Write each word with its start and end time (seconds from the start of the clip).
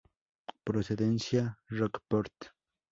Procedencia: 0.63 1.59
Rockport. 1.69 2.33